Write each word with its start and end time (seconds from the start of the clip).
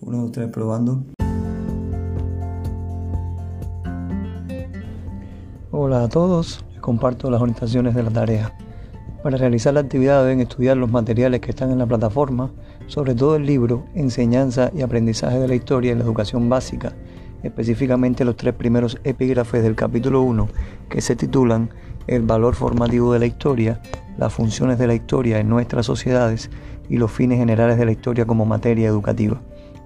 Uno, 0.00 0.18
dos, 0.18 0.32
tres, 0.32 0.48
probando. 0.50 1.02
Hola 5.70 6.04
a 6.04 6.08
todos, 6.08 6.62
les 6.72 6.80
comparto 6.80 7.30
las 7.30 7.40
orientaciones 7.40 7.94
de 7.94 8.02
la 8.02 8.10
tarea. 8.10 8.52
Para 9.22 9.38
realizar 9.38 9.72
la 9.72 9.80
actividad 9.80 10.22
deben 10.22 10.40
estudiar 10.40 10.76
los 10.76 10.90
materiales 10.90 11.40
que 11.40 11.50
están 11.50 11.70
en 11.70 11.78
la 11.78 11.86
plataforma, 11.86 12.52
sobre 12.86 13.14
todo 13.14 13.36
el 13.36 13.46
libro 13.46 13.86
Enseñanza 13.94 14.70
y 14.74 14.82
Aprendizaje 14.82 15.38
de 15.38 15.48
la 15.48 15.54
Historia 15.54 15.92
en 15.92 15.98
la 15.98 16.04
Educación 16.04 16.46
Básica, 16.50 16.92
específicamente 17.42 18.26
los 18.26 18.36
tres 18.36 18.52
primeros 18.52 18.98
epígrafes 19.02 19.62
del 19.62 19.76
capítulo 19.76 20.20
1 20.20 20.48
que 20.90 21.00
se 21.00 21.16
titulan 21.16 21.70
El 22.06 22.22
valor 22.22 22.54
formativo 22.54 23.14
de 23.14 23.18
la 23.18 23.26
historia, 23.26 23.80
las 24.18 24.34
funciones 24.34 24.78
de 24.78 24.88
la 24.88 24.94
historia 24.94 25.38
en 25.38 25.48
nuestras 25.48 25.86
sociedades 25.86 26.50
y 26.90 26.98
los 26.98 27.10
fines 27.10 27.38
generales 27.38 27.78
de 27.78 27.86
la 27.86 27.92
historia 27.92 28.26
como 28.26 28.44
materia 28.44 28.86
educativa. 28.86 29.40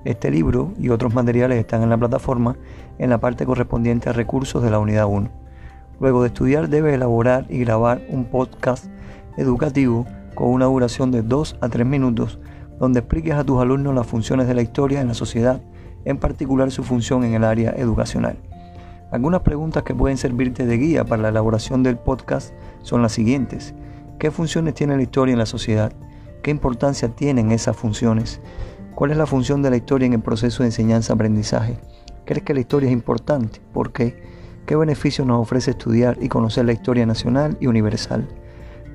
Este 0.04 0.30
libro 0.30 0.72
y 0.78 0.88
otros 0.88 1.14
materiales 1.14 1.58
están 1.58 1.82
en 1.82 1.90
la 1.90 1.98
plataforma 1.98 2.56
en 2.98 3.10
la 3.10 3.18
parte 3.18 3.44
correspondiente 3.44 4.08
a 4.08 4.14
recursos 4.14 4.62
de 4.62 4.70
la 4.70 4.78
unidad 4.78 5.06
1. 5.06 5.28
Luego 6.00 6.22
de 6.22 6.28
estudiar 6.28 6.70
debe 6.70 6.94
elaborar 6.94 7.44
y 7.50 7.58
grabar 7.58 8.00
un 8.08 8.24
podcast 8.24 8.86
educativo 9.36 10.06
con 10.34 10.48
una 10.48 10.64
duración 10.64 11.10
de 11.10 11.20
2 11.22 11.58
a 11.60 11.68
3 11.68 11.86
minutos 11.86 12.38
donde 12.78 13.00
expliques 13.00 13.34
a 13.34 13.44
tus 13.44 13.60
alumnos 13.60 13.94
las 13.94 14.06
funciones 14.06 14.48
de 14.48 14.54
la 14.54 14.62
historia 14.62 15.02
en 15.02 15.08
la 15.08 15.14
sociedad, 15.14 15.60
en 16.06 16.16
particular 16.16 16.70
su 16.70 16.82
función 16.82 17.22
en 17.24 17.34
el 17.34 17.44
área 17.44 17.72
educacional. 17.76 18.38
Algunas 19.12 19.42
preguntas 19.42 19.82
que 19.82 19.94
pueden 19.94 20.16
servirte 20.16 20.64
de 20.64 20.78
guía 20.78 21.04
para 21.04 21.20
la 21.20 21.28
elaboración 21.28 21.82
del 21.82 21.98
podcast 21.98 22.54
son 22.80 23.02
las 23.02 23.12
siguientes. 23.12 23.74
¿Qué 24.18 24.30
funciones 24.30 24.72
tiene 24.72 24.96
la 24.96 25.02
historia 25.02 25.32
en 25.32 25.38
la 25.38 25.46
sociedad? 25.46 25.92
¿Qué 26.42 26.50
importancia 26.50 27.08
tienen 27.08 27.52
esas 27.52 27.76
funciones? 27.76 28.40
¿Cuál 29.00 29.12
es 29.12 29.16
la 29.16 29.24
función 29.24 29.62
de 29.62 29.70
la 29.70 29.78
historia 29.78 30.04
en 30.04 30.12
el 30.12 30.20
proceso 30.20 30.62
de 30.62 30.68
enseñanza-aprendizaje? 30.68 31.78
¿Crees 32.26 32.44
que 32.44 32.52
la 32.52 32.60
historia 32.60 32.90
es 32.90 32.92
importante? 32.92 33.62
¿Por 33.72 33.94
qué? 33.94 34.22
¿Qué 34.66 34.76
beneficios 34.76 35.26
nos 35.26 35.40
ofrece 35.40 35.70
estudiar 35.70 36.18
y 36.20 36.28
conocer 36.28 36.66
la 36.66 36.74
historia 36.74 37.06
nacional 37.06 37.56
y 37.62 37.66
universal? 37.66 38.28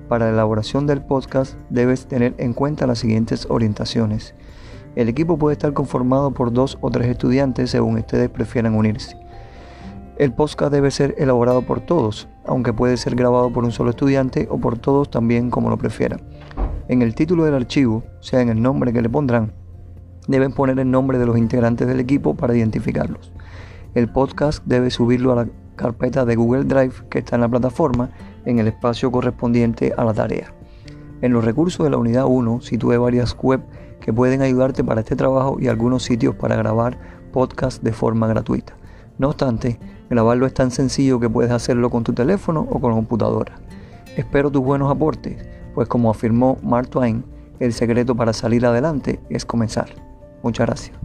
Para 0.08 0.26
la 0.28 0.34
elaboración 0.34 0.86
del 0.86 1.02
podcast 1.02 1.56
debes 1.72 2.06
tener 2.06 2.36
en 2.38 2.54
cuenta 2.54 2.86
las 2.86 3.00
siguientes 3.00 3.48
orientaciones. 3.50 4.36
El 4.96 5.10
equipo 5.10 5.40
puede 5.40 5.54
estar 5.54 5.74
conformado 5.74 6.30
por 6.36 6.54
dos 6.54 6.78
o 6.82 6.92
tres 6.92 7.08
estudiantes 7.08 7.72
según 7.72 7.98
ustedes 7.98 8.30
prefieran 8.30 8.76
unirse. 8.76 9.18
El 10.20 10.34
podcast 10.34 10.72
debe 10.72 10.92
ser 10.92 11.16
elaborado 11.18 11.64
por 11.64 11.80
todos, 11.80 12.28
aunque 12.46 12.74
puede 12.74 12.98
ser 12.98 13.16
grabado 13.16 13.52
por 13.52 13.64
un 13.64 13.72
solo 13.72 13.90
estudiante 13.90 14.48
o 14.52 14.60
por 14.60 14.78
todos 14.78 15.10
también 15.10 15.50
como 15.50 15.72
lo 15.72 15.80
prefieran. 15.80 16.22
En 16.90 17.02
el 17.02 17.16
título 17.16 17.44
del 17.44 17.56
archivo, 17.56 18.04
sea 18.20 18.42
en 18.42 18.50
el 18.50 18.62
nombre 18.62 18.94
que 18.94 19.02
le 19.02 19.10
pondrán, 19.10 19.65
deben 20.28 20.52
poner 20.52 20.80
el 20.80 20.90
nombre 20.90 21.18
de 21.18 21.26
los 21.26 21.38
integrantes 21.38 21.88
del 21.88 22.00
equipo 22.00 22.36
para 22.36 22.56
identificarlos. 22.56 23.32
El 23.94 24.10
podcast 24.12 24.64
debe 24.66 24.92
subirlo 24.92 25.32
a 25.32 25.36
la 25.36 25.48
carpeta 25.76 26.26
de 26.26 26.36
Google 26.36 26.64
Drive 26.66 26.94
que 27.10 27.20
está 27.20 27.36
en 27.36 27.42
la 27.42 27.50
plataforma 27.50 28.10
en 28.46 28.60
el 28.60 28.68
espacio 28.68 29.12
correspondiente 29.12 29.94
a 29.98 30.04
la 30.04 30.14
tarea. 30.14 30.54
En 31.22 31.34
los 31.34 31.46
recursos 31.46 31.84
de 31.84 31.90
la 31.90 31.98
unidad 31.98 32.26
1 32.26 32.62
sitúe 32.62 33.00
varias 33.00 33.36
web 33.42 33.62
que 34.02 34.14
pueden 34.14 34.42
ayudarte 34.42 34.84
para 34.84 35.02
este 35.02 35.16
trabajo 35.16 35.58
y 35.60 35.68
algunos 35.68 36.04
sitios 36.04 36.36
para 36.36 36.56
grabar 36.56 36.98
podcast 37.32 37.82
de 37.82 37.92
forma 37.92 38.28
gratuita. 38.28 38.74
No 39.18 39.30
obstante, 39.30 39.80
grabarlo 40.10 40.46
es 40.46 40.54
tan 40.54 40.72
sencillo 40.72 41.20
que 41.20 41.30
puedes 41.30 41.52
hacerlo 41.52 41.90
con 41.90 42.04
tu 42.04 42.14
teléfono 42.14 42.68
o 42.70 42.80
con 42.80 42.92
la 42.92 42.98
computadora. 42.98 43.56
Espero 44.16 44.52
tus 44.52 44.62
buenos 44.62 44.92
aportes, 44.92 45.46
pues 45.74 45.88
como 45.88 46.10
afirmó 46.10 46.58
Mark 46.62 46.90
Twain, 46.90 47.24
el 47.60 47.74
secreto 47.74 48.16
para 48.16 48.34
salir 48.34 48.66
adelante 48.66 49.20
es 49.30 49.46
comenzar. 49.46 50.05
Muchas 50.46 50.68
gracias. 50.68 50.96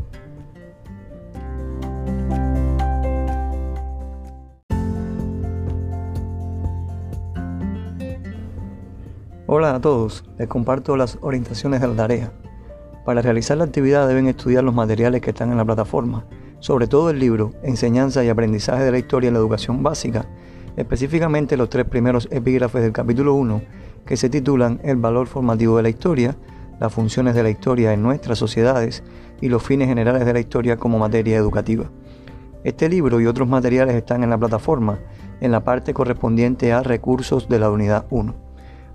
Hola 9.46 9.74
a 9.74 9.80
todos, 9.80 10.24
les 10.36 10.46
comparto 10.46 10.94
las 10.98 11.16
orientaciones 11.22 11.80
de 11.80 11.88
la 11.88 11.94
tarea. 11.94 12.32
Para 13.06 13.22
realizar 13.22 13.56
la 13.56 13.64
actividad 13.64 14.06
deben 14.06 14.28
estudiar 14.28 14.62
los 14.62 14.74
materiales 14.74 15.22
que 15.22 15.30
están 15.30 15.50
en 15.50 15.56
la 15.56 15.64
plataforma, 15.64 16.26
sobre 16.58 16.86
todo 16.86 17.08
el 17.08 17.18
libro 17.18 17.52
Enseñanza 17.62 18.22
y 18.22 18.28
Aprendizaje 18.28 18.84
de 18.84 18.92
la 18.92 18.98
Historia 18.98 19.28
en 19.28 19.34
la 19.34 19.40
Educación 19.40 19.82
Básica, 19.82 20.26
específicamente 20.76 21.56
los 21.56 21.70
tres 21.70 21.86
primeros 21.86 22.28
epígrafes 22.30 22.82
del 22.82 22.92
capítulo 22.92 23.32
1, 23.32 23.62
que 24.04 24.18
se 24.18 24.28
titulan 24.28 24.80
El 24.84 24.98
valor 24.98 25.28
formativo 25.28 25.78
de 25.78 25.82
la 25.82 25.88
historia, 25.88 26.36
las 26.80 26.92
funciones 26.92 27.34
de 27.34 27.42
la 27.42 27.50
historia 27.50 27.92
en 27.92 28.02
nuestras 28.02 28.38
sociedades 28.38 29.04
y 29.40 29.48
los 29.48 29.62
fines 29.62 29.86
generales 29.86 30.24
de 30.24 30.32
la 30.32 30.40
historia 30.40 30.78
como 30.78 30.98
materia 30.98 31.36
educativa. 31.36 31.90
Este 32.64 32.88
libro 32.88 33.20
y 33.20 33.26
otros 33.26 33.48
materiales 33.48 33.94
están 33.94 34.24
en 34.24 34.30
la 34.30 34.38
plataforma, 34.38 34.98
en 35.40 35.52
la 35.52 35.62
parte 35.62 35.94
correspondiente 35.94 36.72
a 36.72 36.82
recursos 36.82 37.48
de 37.48 37.58
la 37.58 37.70
unidad 37.70 38.06
1. 38.10 38.34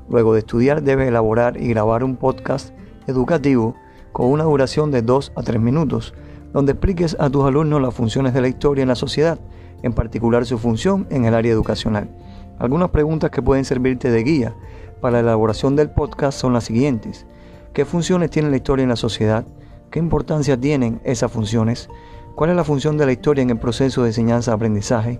Luego 0.09 0.33
de 0.33 0.39
estudiar 0.39 0.81
debes 0.83 1.07
elaborar 1.07 1.61
y 1.61 1.67
grabar 1.67 2.03
un 2.03 2.15
podcast 2.15 2.73
educativo 3.07 3.75
con 4.11 4.31
una 4.31 4.43
duración 4.45 4.91
de 4.91 5.03
2 5.03 5.33
a 5.35 5.43
3 5.43 5.61
minutos, 5.61 6.13
donde 6.53 6.71
expliques 6.71 7.15
a 7.19 7.29
tus 7.29 7.45
alumnos 7.45 7.81
las 7.81 7.93
funciones 7.93 8.33
de 8.33 8.41
la 8.41 8.47
historia 8.47 8.81
en 8.81 8.87
la 8.87 8.95
sociedad, 8.95 9.39
en 9.83 9.93
particular 9.93 10.45
su 10.45 10.57
función 10.57 11.05
en 11.11 11.25
el 11.25 11.35
área 11.35 11.51
educacional. 11.51 12.09
Algunas 12.57 12.89
preguntas 12.89 13.29
que 13.29 13.41
pueden 13.41 13.65
servirte 13.65 14.09
de 14.09 14.23
guía 14.23 14.55
para 15.01 15.17
la 15.17 15.19
elaboración 15.19 15.75
del 15.75 15.91
podcast 15.91 16.39
son 16.39 16.53
las 16.53 16.63
siguientes. 16.63 17.27
¿Qué 17.75 17.83
funciones 17.83 18.29
tiene 18.29 18.49
la 18.49 18.55
historia 18.55 18.83
en 18.83 18.89
la 18.89 18.95
sociedad? 18.95 19.45
¿Qué 19.91 19.99
importancia 19.99 20.57
tienen 20.57 21.01
esas 21.03 21.29
funciones? 21.29 21.89
¿Cuál 22.33 22.51
es 22.51 22.55
la 22.55 22.63
función 22.63 22.97
de 22.97 23.05
la 23.05 23.11
historia 23.11 23.41
en 23.41 23.49
el 23.49 23.59
proceso 23.59 24.01
de 24.01 24.11
enseñanza-aprendizaje? 24.11 25.19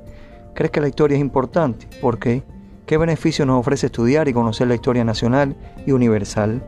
¿Crees 0.54 0.72
que 0.72 0.80
la 0.80 0.88
historia 0.88 1.16
es 1.16 1.22
importante? 1.22 1.86
¿Por 2.00 2.18
qué? 2.18 2.44
¿Qué 2.86 2.98
beneficio 2.98 3.46
nos 3.46 3.60
ofrece 3.60 3.88
estudiar 3.88 4.30
y 4.30 4.34
conocer 4.34 4.70
la 4.70 4.76
historia 4.76 5.04
nacional 5.04 5.58
y 5.86 5.92
universal? 5.92 6.64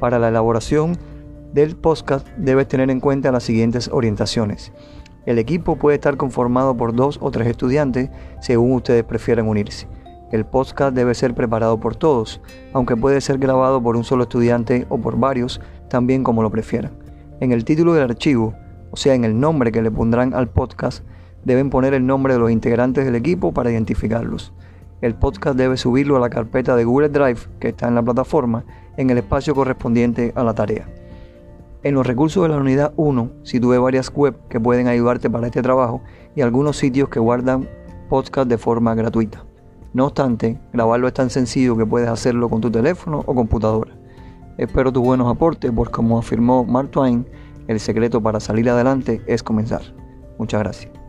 Para 0.00 0.18
la 0.18 0.28
elaboración 0.28 0.96
del 1.52 1.76
podcast 1.76 2.26
debes 2.38 2.66
tener 2.66 2.88
en 2.88 3.00
cuenta 3.00 3.30
las 3.30 3.42
siguientes 3.42 3.90
orientaciones. 3.92 4.72
El 5.26 5.38
equipo 5.38 5.76
puede 5.76 5.96
estar 5.96 6.16
conformado 6.16 6.78
por 6.78 6.94
dos 6.94 7.18
o 7.20 7.30
tres 7.30 7.48
estudiantes 7.48 8.08
según 8.40 8.72
ustedes 8.72 9.04
prefieran 9.04 9.48
unirse. 9.48 9.86
El 10.32 10.44
podcast 10.44 10.94
debe 10.94 11.14
ser 11.14 11.34
preparado 11.34 11.78
por 11.78 11.94
todos, 11.94 12.40
aunque 12.72 12.96
puede 12.96 13.20
ser 13.20 13.38
grabado 13.38 13.80
por 13.80 13.96
un 13.96 14.02
solo 14.02 14.24
estudiante 14.24 14.84
o 14.88 14.98
por 14.98 15.16
varios, 15.18 15.60
también 15.88 16.24
como 16.24 16.42
lo 16.42 16.50
prefieran. 16.50 16.92
En 17.38 17.52
el 17.52 17.64
título 17.64 17.94
del 17.94 18.10
archivo, 18.10 18.54
o 18.90 18.96
sea, 18.96 19.14
en 19.14 19.24
el 19.24 19.38
nombre 19.38 19.70
que 19.70 19.82
le 19.82 19.90
pondrán 19.90 20.34
al 20.34 20.48
podcast, 20.48 21.04
deben 21.44 21.70
poner 21.70 21.94
el 21.94 22.04
nombre 22.04 22.32
de 22.32 22.40
los 22.40 22.50
integrantes 22.50 23.04
del 23.04 23.14
equipo 23.14 23.52
para 23.52 23.70
identificarlos. 23.70 24.52
El 25.00 25.14
podcast 25.14 25.56
debe 25.56 25.76
subirlo 25.76 26.16
a 26.16 26.20
la 26.20 26.30
carpeta 26.30 26.74
de 26.74 26.84
Google 26.84 27.10
Drive 27.10 27.42
que 27.60 27.68
está 27.68 27.86
en 27.86 27.94
la 27.94 28.02
plataforma 28.02 28.64
en 28.96 29.10
el 29.10 29.18
espacio 29.18 29.54
correspondiente 29.54 30.32
a 30.34 30.42
la 30.42 30.54
tarea. 30.54 30.88
En 31.84 31.94
los 31.94 32.04
recursos 32.04 32.42
de 32.42 32.48
la 32.48 32.56
unidad 32.56 32.92
1 32.96 33.30
sitúe 33.44 33.80
varias 33.80 34.10
web 34.12 34.36
que 34.48 34.58
pueden 34.58 34.88
ayudarte 34.88 35.30
para 35.30 35.46
este 35.46 35.62
trabajo 35.62 36.02
y 36.34 36.40
algunos 36.40 36.78
sitios 36.78 37.10
que 37.10 37.20
guardan 37.20 37.68
podcast 38.08 38.48
de 38.48 38.58
forma 38.58 38.96
gratuita. 38.96 39.45
No 39.96 40.04
obstante, 40.04 40.60
grabarlo 40.74 41.08
es 41.08 41.14
tan 41.14 41.30
sencillo 41.30 41.74
que 41.74 41.86
puedes 41.86 42.10
hacerlo 42.10 42.50
con 42.50 42.60
tu 42.60 42.70
teléfono 42.70 43.22
o 43.24 43.34
computadora. 43.34 43.96
Espero 44.58 44.92
tus 44.92 45.02
buenos 45.02 45.26
aportes, 45.26 45.72
porque 45.74 45.94
como 45.94 46.18
afirmó 46.18 46.64
Mark 46.64 46.90
Twain, 46.90 47.26
el 47.66 47.80
secreto 47.80 48.22
para 48.22 48.38
salir 48.38 48.68
adelante 48.68 49.22
es 49.26 49.42
comenzar. 49.42 49.80
Muchas 50.38 50.60
gracias. 50.60 51.05